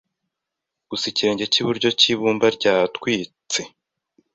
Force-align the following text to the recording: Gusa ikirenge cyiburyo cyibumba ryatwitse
Gusa 0.89 1.05
ikirenge 1.11 1.45
cyiburyo 1.51 1.89
cyibumba 1.99 2.45
ryatwitse 2.57 3.61